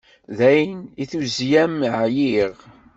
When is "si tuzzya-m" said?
0.95-1.77